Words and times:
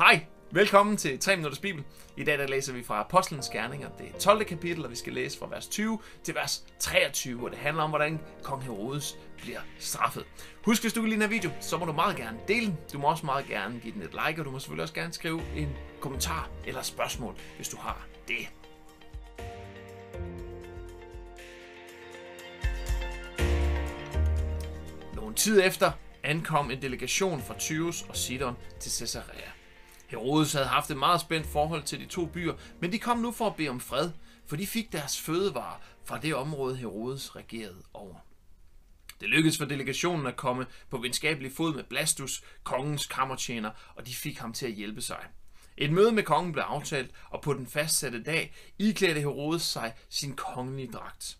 Hej, 0.00 0.24
velkommen 0.50 0.96
til 0.96 1.18
3 1.18 1.36
Minutters 1.36 1.58
Bibel. 1.58 1.84
I 2.16 2.24
dag 2.24 2.38
der 2.38 2.46
læser 2.46 2.72
vi 2.72 2.82
fra 2.82 3.00
Apostlenes 3.00 3.48
Gerninger, 3.48 3.88
det 3.88 4.16
12. 4.20 4.44
kapitel, 4.44 4.84
og 4.84 4.90
vi 4.90 4.96
skal 4.96 5.12
læse 5.12 5.38
fra 5.38 5.48
vers 5.50 5.66
20 5.66 5.98
til 6.22 6.34
vers 6.34 6.64
23, 6.78 7.44
og 7.44 7.50
det 7.50 7.58
handler 7.58 7.82
om, 7.82 7.90
hvordan 7.90 8.20
kong 8.42 8.64
Herodes 8.64 9.18
bliver 9.36 9.60
straffet. 9.78 10.24
Husk, 10.64 10.82
hvis 10.82 10.92
du 10.92 11.00
kan 11.00 11.08
lide 11.10 11.20
den 11.20 11.30
her 11.30 11.38
video, 11.38 11.50
så 11.60 11.78
må 11.78 11.84
du 11.84 11.92
meget 11.92 12.16
gerne 12.16 12.38
dele 12.48 12.66
den. 12.66 12.78
Du 12.92 12.98
må 12.98 13.10
også 13.10 13.26
meget 13.26 13.46
gerne 13.46 13.80
give 13.80 13.94
den 13.94 14.02
et 14.02 14.10
like, 14.26 14.40
og 14.40 14.44
du 14.44 14.50
må 14.50 14.58
selvfølgelig 14.58 14.82
også 14.82 14.94
gerne 14.94 15.12
skrive 15.12 15.42
en 15.56 15.76
kommentar 16.00 16.50
eller 16.66 16.82
spørgsmål, 16.82 17.34
hvis 17.56 17.68
du 17.68 17.76
har 17.76 18.06
det. 18.28 18.48
Nogle 25.14 25.34
tid 25.34 25.62
efter 25.64 25.92
ankom 26.22 26.70
en 26.70 26.82
delegation 26.82 27.42
fra 27.42 27.54
Tyros 27.58 28.02
og 28.08 28.16
Sidon 28.16 28.54
til 28.80 28.92
Caesarea. 28.92 29.59
Herodes 30.10 30.52
havde 30.52 30.66
haft 30.66 30.90
et 30.90 30.96
meget 30.96 31.20
spændt 31.20 31.46
forhold 31.46 31.82
til 31.82 32.00
de 32.00 32.06
to 32.06 32.26
byer, 32.26 32.54
men 32.80 32.92
de 32.92 32.98
kom 32.98 33.18
nu 33.18 33.32
for 33.32 33.46
at 33.46 33.56
bede 33.56 33.68
om 33.68 33.80
fred, 33.80 34.10
for 34.46 34.56
de 34.56 34.66
fik 34.66 34.92
deres 34.92 35.20
fødevarer 35.20 35.80
fra 36.04 36.18
det 36.18 36.34
område, 36.34 36.76
Herodes 36.76 37.36
regerede 37.36 37.82
over. 37.94 38.14
Det 39.20 39.28
lykkedes 39.28 39.58
for 39.58 39.64
delegationen 39.64 40.26
at 40.26 40.36
komme 40.36 40.66
på 40.90 40.98
venskabelig 40.98 41.52
fod 41.52 41.74
med 41.74 41.84
Blastus, 41.84 42.42
kongens 42.62 43.06
kammertjener, 43.06 43.70
og 43.94 44.06
de 44.06 44.14
fik 44.14 44.38
ham 44.38 44.52
til 44.52 44.66
at 44.66 44.72
hjælpe 44.72 45.00
sig. 45.00 45.24
Et 45.76 45.92
møde 45.92 46.12
med 46.12 46.22
kongen 46.22 46.52
blev 46.52 46.64
aftalt, 46.64 47.10
og 47.30 47.42
på 47.42 47.54
den 47.54 47.66
fastsatte 47.66 48.22
dag 48.22 48.54
iklædte 48.78 49.20
Herodes 49.20 49.62
sig 49.62 49.94
sin 50.08 50.36
kongelige 50.36 50.92
dragt. 50.92 51.38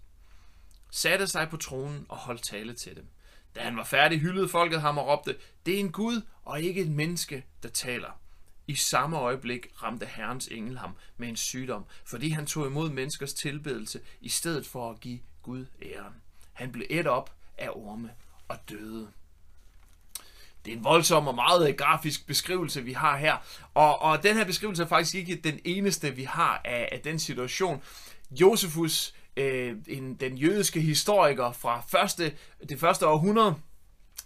Satte 0.90 1.26
sig 1.26 1.48
på 1.48 1.56
tronen 1.56 2.06
og 2.08 2.16
holdt 2.16 2.42
tale 2.42 2.74
til 2.74 2.96
dem. 2.96 3.06
Da 3.54 3.60
han 3.60 3.76
var 3.76 3.84
færdig, 3.84 4.20
hyldede 4.20 4.48
folket 4.48 4.80
ham 4.80 4.98
og 4.98 5.06
råbte, 5.06 5.36
det 5.66 5.74
er 5.74 5.80
en 5.80 5.92
Gud 5.92 6.22
og 6.44 6.62
ikke 6.62 6.80
et 6.80 6.90
menneske, 6.90 7.44
der 7.62 7.68
taler. 7.68 8.19
I 8.70 8.74
samme 8.74 9.18
øjeblik 9.18 9.66
ramte 9.82 10.06
Herrens 10.06 10.46
engel 10.46 10.78
ham 10.78 10.90
med 11.16 11.28
en 11.28 11.36
sygdom, 11.36 11.84
fordi 12.04 12.28
han 12.28 12.46
tog 12.46 12.66
imod 12.66 12.90
menneskers 12.90 13.34
tilbedelse 13.34 14.00
i 14.20 14.28
stedet 14.28 14.66
for 14.66 14.90
at 14.90 15.00
give 15.00 15.20
Gud 15.42 15.66
æren. 15.82 16.14
Han 16.52 16.72
blev 16.72 16.86
et 16.90 17.06
op 17.06 17.32
af 17.58 17.68
orme 17.72 18.10
og 18.48 18.56
døde. 18.68 19.08
Det 20.64 20.72
er 20.72 20.76
en 20.76 20.84
voldsom 20.84 21.28
og 21.28 21.34
meget 21.34 21.76
grafisk 21.76 22.26
beskrivelse, 22.26 22.82
vi 22.82 22.92
har 22.92 23.16
her. 23.16 23.36
Og, 23.74 24.02
og 24.02 24.22
den 24.22 24.36
her 24.36 24.44
beskrivelse 24.44 24.82
er 24.82 24.86
faktisk 24.86 25.14
ikke 25.14 25.36
den 25.36 25.60
eneste, 25.64 26.16
vi 26.16 26.24
har 26.24 26.60
af, 26.64 26.88
af 26.92 27.00
den 27.00 27.18
situation. 27.18 27.82
Josefus, 28.30 29.14
øh, 29.36 29.76
en, 29.88 30.14
den 30.14 30.38
jødiske 30.38 30.80
historiker 30.80 31.52
fra 31.52 31.82
første, 31.88 32.36
det 32.68 32.80
første 32.80 33.06
århundrede, 33.06 33.54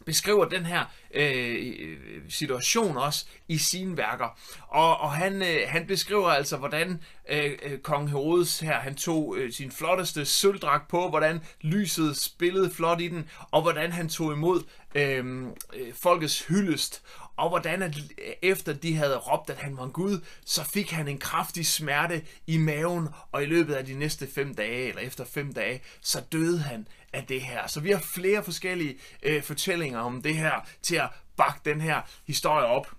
beskriver 0.06 0.45
den 0.45 0.67
her 0.67 0.84
øh, 1.15 1.89
situation 2.29 2.97
også 2.97 3.27
i 3.48 3.59
sine 3.59 3.97
værker. 3.97 4.39
Og, 4.69 5.01
og 5.01 5.12
han, 5.12 5.43
øh, 5.43 5.61
han 5.67 5.87
beskriver 5.87 6.29
altså, 6.29 6.56
hvordan 6.56 7.01
øh, 7.29 7.53
øh, 7.62 7.79
kong 7.79 8.11
Herodes 8.11 8.61
her, 8.61 8.75
han 8.75 8.95
tog 8.95 9.37
øh, 9.39 9.53
sin 9.53 9.73
flotteste 9.73 10.25
sølvdragt 10.25 10.89
på, 10.89 11.09
hvordan 11.09 11.41
lyset 11.61 12.17
spillede 12.17 12.71
flot 12.71 13.01
i 13.01 13.09
den, 13.09 13.29
og 13.51 13.62
hvordan 13.62 13.93
han 13.93 14.09
tog 14.09 14.33
imod 14.33 14.62
øh, 14.95 15.43
øh 15.75 15.95
folkets 15.95 16.47
hyldest 16.47 17.03
og 17.37 17.49
hvordan 17.49 17.83
at 17.83 17.97
øh, 17.97 18.33
efter 18.43 18.73
de 18.73 18.97
havde 18.97 19.17
råbt, 19.17 19.51
at 19.51 19.59
han 19.59 19.77
var 19.77 19.84
en 19.84 19.91
Gud, 19.91 20.21
så 20.45 20.65
fik 20.65 20.91
han 20.91 21.09
en 21.09 21.19
kraftig 21.19 21.67
smerte 21.67 22.23
i 22.47 22.56
maven, 22.56 23.09
og 23.33 23.43
i 23.43 23.47
løbet 23.47 23.75
af 23.75 23.87
de 23.87 23.95
næste 23.95 24.28
fem 24.34 24.55
dage, 24.55 24.89
eller 24.89 25.03
efter 25.03 25.25
fem 25.25 25.53
dage, 25.53 25.83
så 26.01 26.21
døde 26.33 26.59
han 26.59 26.89
af 27.12 27.25
det 27.27 27.43
her. 27.43 27.67
Så 27.67 27.81
vi 27.81 27.91
har 27.91 27.99
flere 27.99 28.45
forskellige 28.45 28.97
øh, 29.23 29.43
fortællinger 29.43 29.99
om 29.99 30.23
det 30.23 30.37
her, 30.37 30.69
til 30.83 30.97
at 30.97 31.03
bakke 31.37 31.61
den 31.65 31.81
her 31.81 32.01
historie 32.27 32.67
op. 32.67 32.91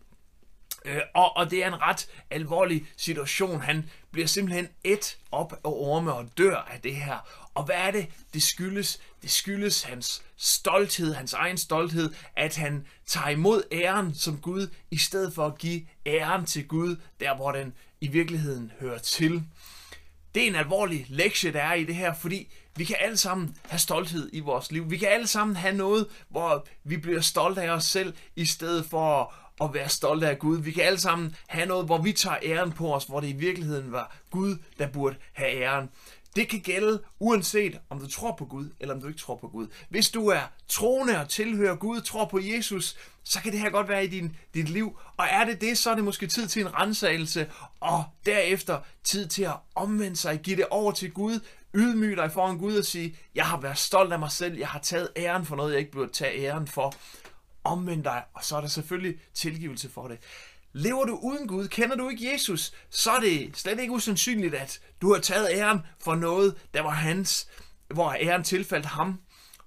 Øh, 0.85 1.01
og, 1.13 1.37
og 1.37 1.51
det 1.51 1.63
er 1.63 1.67
en 1.67 1.81
ret 1.81 2.07
alvorlig 2.29 2.85
situation. 2.97 3.61
Han 3.61 3.89
bliver 4.11 4.27
simpelthen 4.27 4.67
et 4.83 5.17
op 5.31 5.53
af 5.53 5.59
orme 5.63 6.13
og 6.13 6.29
dør 6.37 6.57
af 6.57 6.81
det 6.81 6.95
her. 6.95 7.47
Og 7.53 7.63
hvad 7.63 7.75
er 7.75 7.91
det, 7.91 8.07
det 8.33 8.43
skyldes? 8.43 8.99
Det 9.21 9.31
skyldes 9.31 9.83
hans 9.83 10.23
stolthed, 10.37 11.13
hans 11.13 11.33
egen 11.33 11.57
stolthed, 11.57 12.13
at 12.35 12.55
han 12.55 12.87
tager 13.05 13.29
imod 13.29 13.63
æren 13.71 14.15
som 14.15 14.37
Gud, 14.37 14.67
i 14.91 14.97
stedet 14.97 15.33
for 15.33 15.45
at 15.45 15.57
give 15.57 15.85
æren 16.05 16.45
til 16.45 16.67
Gud, 16.67 16.95
der 17.19 17.35
hvor 17.35 17.51
den 17.51 17.73
i 18.01 18.07
virkeligheden 18.07 18.71
hører 18.79 18.97
til. 18.97 19.43
Det 20.35 20.43
er 20.43 20.47
en 20.47 20.55
alvorlig 20.55 21.05
lektie, 21.09 21.53
der 21.53 21.61
er 21.61 21.73
i 21.73 21.83
det 21.83 21.95
her, 21.95 22.13
fordi 22.13 22.47
vi 22.75 22.83
kan 22.83 22.95
alle 22.99 23.17
sammen 23.17 23.57
have 23.67 23.79
stolthed 23.79 24.29
i 24.33 24.39
vores 24.39 24.71
liv. 24.71 24.91
Vi 24.91 24.97
kan 24.97 25.07
alle 25.07 25.27
sammen 25.27 25.55
have 25.55 25.75
noget, 25.75 26.07
hvor 26.29 26.65
vi 26.83 26.97
bliver 26.97 27.21
stolte 27.21 27.61
af 27.61 27.69
os 27.69 27.85
selv, 27.85 28.13
i 28.35 28.45
stedet 28.45 28.85
for 28.85 29.33
at 29.63 29.73
være 29.73 29.89
stolte 29.89 30.27
af 30.27 30.39
Gud. 30.39 30.61
Vi 30.61 30.71
kan 30.71 30.83
alle 30.83 30.99
sammen 30.99 31.35
have 31.47 31.65
noget, 31.65 31.85
hvor 31.85 31.97
vi 31.97 32.11
tager 32.11 32.37
æren 32.43 32.71
på 32.71 32.95
os, 32.95 33.03
hvor 33.03 33.19
det 33.19 33.27
i 33.27 33.33
virkeligheden 33.33 33.91
var 33.91 34.15
Gud, 34.31 34.57
der 34.79 34.87
burde 34.87 35.15
have 35.33 35.51
æren. 35.51 35.89
Det 36.35 36.49
kan 36.49 36.59
gælde 36.59 37.01
uanset 37.19 37.79
om 37.89 37.99
du 37.99 38.07
tror 38.07 38.35
på 38.35 38.45
Gud, 38.45 38.69
eller 38.79 38.95
om 38.95 39.01
du 39.01 39.07
ikke 39.07 39.19
tror 39.19 39.35
på 39.35 39.47
Gud. 39.47 39.67
Hvis 39.89 40.09
du 40.09 40.27
er 40.27 40.41
troende 40.67 41.19
og 41.19 41.29
tilhører 41.29 41.75
Gud, 41.75 42.01
tror 42.01 42.25
på 42.25 42.39
Jesus, 42.39 42.95
så 43.23 43.41
kan 43.41 43.51
det 43.51 43.59
her 43.59 43.69
godt 43.69 43.89
være 43.89 44.05
i 44.05 44.07
din, 44.07 44.35
dit 44.53 44.69
liv. 44.69 44.99
Og 45.17 45.25
er 45.29 45.45
det 45.45 45.61
det, 45.61 45.77
så 45.77 45.91
er 45.91 45.95
det 45.95 46.03
måske 46.03 46.27
tid 46.27 46.47
til 46.47 46.61
en 46.61 46.75
rensagelse, 46.75 47.51
og 47.79 48.03
derefter 48.25 48.79
tid 49.03 49.27
til 49.27 49.43
at 49.43 49.55
omvende 49.75 50.17
sig, 50.17 50.39
give 50.39 50.55
det 50.55 50.65
over 50.69 50.91
til 50.91 51.11
Gud, 51.11 51.39
ydmyge 51.75 52.15
dig 52.15 52.31
foran 52.31 52.57
Gud 52.57 52.77
og 52.77 52.85
sige, 52.85 53.17
jeg 53.35 53.45
har 53.45 53.61
været 53.61 53.77
stolt 53.77 54.13
af 54.13 54.19
mig 54.19 54.31
selv, 54.31 54.57
jeg 54.57 54.67
har 54.67 54.79
taget 54.79 55.09
æren 55.17 55.45
for 55.45 55.55
noget, 55.55 55.71
jeg 55.71 55.79
ikke 55.79 55.91
burde 55.91 56.11
tage 56.11 56.45
æren 56.45 56.67
for. 56.67 56.93
Omvend 57.63 58.03
dig, 58.03 58.23
og 58.33 58.43
så 58.43 58.57
er 58.57 58.61
der 58.61 58.67
selvfølgelig 58.67 59.19
tilgivelse 59.33 59.89
for 59.89 60.07
det. 60.07 60.17
Lever 60.77 61.05
du 61.05 61.19
uden 61.23 61.47
Gud, 61.47 61.67
kender 61.67 61.95
du 61.95 62.09
ikke 62.09 62.31
Jesus, 62.31 62.73
så 62.89 63.11
er 63.11 63.19
det 63.19 63.57
slet 63.57 63.79
ikke 63.79 63.93
usandsynligt, 63.93 64.53
at 64.53 64.79
du 65.01 65.13
har 65.13 65.21
taget 65.21 65.49
æren 65.51 65.79
for 66.03 66.15
noget, 66.15 66.55
der 66.73 66.81
var 66.81 66.89
hans, 66.89 67.47
hvor 67.87 68.15
æren 68.19 68.43
tilfaldt 68.43 68.85
ham. 68.85 69.19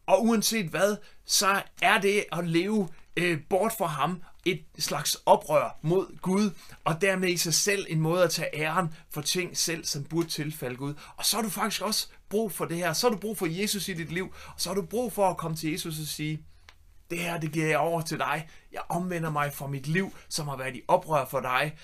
Og 0.07 0.25
uanset 0.25 0.67
hvad, 0.67 0.97
så 1.27 1.63
er 1.83 2.01
det 2.01 2.25
at 2.33 2.49
leve 2.49 2.89
øh, 3.17 3.39
bort 3.51 3.73
fra 3.79 3.87
ham 3.87 4.23
et 4.45 4.65
slags 4.79 5.17
oprør 5.27 5.79
mod 5.83 6.19
Gud, 6.23 6.51
og 6.85 7.01
dermed 7.01 7.29
i 7.29 7.37
sig 7.37 7.55
selv 7.55 7.87
en 7.89 8.01
måde 8.01 8.25
at 8.25 8.31
tage 8.31 8.57
æren 8.57 8.89
for 9.11 9.21
ting 9.21 9.57
selv, 9.57 9.85
som 9.85 10.05
burde 10.05 10.29
tilfalde 10.29 10.77
Gud. 10.77 10.95
Og 11.17 11.25
så 11.25 11.37
har 11.37 11.43
du 11.43 11.49
faktisk 11.49 11.83
også 11.83 12.09
brug 12.29 12.53
for 12.53 12.65
det 12.65 12.77
her. 12.77 12.93
Så 12.93 13.09
har 13.09 13.15
du 13.15 13.21
brug 13.21 13.39
for 13.39 13.47
Jesus 13.47 13.89
i 13.89 13.93
dit 13.93 14.13
liv, 14.13 14.35
og 14.47 14.55
så 14.57 14.69
har 14.69 14.75
du 14.75 14.83
brug 14.83 15.13
for 15.13 15.31
at 15.31 15.37
komme 15.37 15.57
til 15.57 15.71
Jesus 15.71 16.01
og 16.01 16.07
sige, 16.07 16.43
det 17.11 17.19
her, 17.19 17.41
det 17.41 17.53
giver 17.53 17.67
jeg 17.67 17.79
over 17.79 18.01
til 18.01 18.19
dig. 18.19 18.49
Jeg 18.73 18.81
omvender 18.89 19.31
mig 19.31 19.53
fra 19.53 19.67
mit 19.67 19.87
liv, 19.87 20.13
som 20.29 20.49
har 20.49 20.57
været 20.57 20.77
i 20.77 20.83
oprør 20.89 21.25
for 21.25 21.41
dig. 21.41 21.77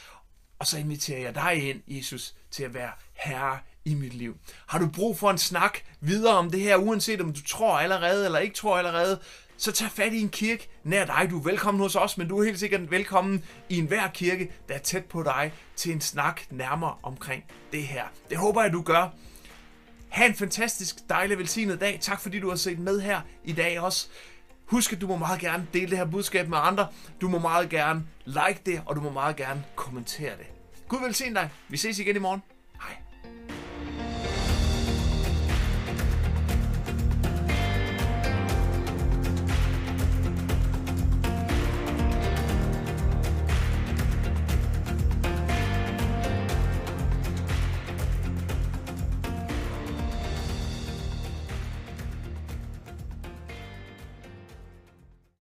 Og 0.59 0.67
så 0.67 0.79
inviterer 0.79 1.21
jeg 1.21 1.35
dig 1.35 1.69
ind, 1.71 1.83
Jesus, 1.87 2.35
til 2.51 2.63
at 2.65 2.75
være 2.75 2.91
herre 3.13 3.59
i 3.85 3.95
mit 3.95 4.15
liv. 4.15 4.37
Har 4.67 4.79
du 4.79 4.89
brug 4.89 5.19
for 5.19 5.31
en 5.31 5.39
snak 5.39 5.79
videre 6.01 6.35
om 6.35 6.51
det 6.51 6.61
her, 6.61 6.77
uanset 6.77 7.21
om 7.21 7.33
du 7.33 7.43
tror 7.43 7.79
allerede 7.79 8.25
eller 8.25 8.39
ikke 8.39 8.55
tror 8.55 8.79
allerede, 8.79 9.21
så 9.57 9.73
tag 9.73 9.91
fat 9.91 10.13
i 10.13 10.21
en 10.21 10.29
kirke 10.29 10.69
nær 10.85 11.05
dig. 11.05 11.27
Du 11.31 11.39
er 11.39 11.43
velkommen 11.43 11.81
hos 11.81 11.97
os, 11.97 12.19
men 12.19 12.29
du 12.29 12.39
er 12.39 12.45
helt 12.45 12.59
sikkert 12.59 12.91
velkommen 12.91 13.45
i 13.69 13.79
enhver 13.79 14.09
kirke, 14.09 14.53
der 14.69 14.75
er 14.75 14.79
tæt 14.79 15.05
på 15.05 15.23
dig, 15.23 15.53
til 15.77 15.93
en 15.93 16.01
snak 16.01 16.41
nærmere 16.51 16.95
omkring 17.03 17.45
det 17.73 17.83
her. 17.83 18.05
Det 18.31 18.39
håber 18.39 18.63
jeg, 18.63 18.73
du 18.73 18.83
gør. 18.83 19.09
Ha' 20.09 20.27
en 20.27 20.35
fantastisk, 20.35 20.97
dejlig, 21.09 21.39
velsignet 21.39 21.81
dag. 21.81 21.99
Tak 22.01 22.21
fordi 22.21 22.41
du 22.41 22.49
har 22.49 22.57
set 22.57 22.79
med 22.79 23.01
her 23.01 23.21
i 23.45 23.53
dag 23.53 23.81
også. 23.81 24.09
Husk, 24.67 24.93
at 24.93 25.01
du 25.01 25.07
må 25.07 25.17
meget 25.17 25.41
gerne 25.41 25.67
dele 25.75 25.91
det 25.91 25.99
her 25.99 26.05
budskab 26.05 26.49
med 26.49 26.59
andre. 26.61 26.87
Du 27.21 27.29
må 27.29 27.39
meget 27.39 27.69
gerne 27.69 28.05
like 28.27 28.61
det, 28.67 28.83
og 28.87 28.97
du 28.97 29.01
må 29.01 29.11
meget 29.11 29.37
gerne 29.37 29.65
kommentere 29.75 30.37
det. 30.39 30.47
Gud 30.89 30.99
velsigne 31.01 31.35
dig. 31.35 31.51
Vi 31.69 31.77
ses 31.77 31.99
igen 31.99 32.17
i 32.17 32.19
morgen. 32.19 32.43